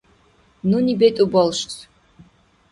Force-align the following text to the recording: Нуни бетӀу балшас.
Нуни 0.69 0.93
бетӀу 0.99 1.25
балшас. 1.31 1.75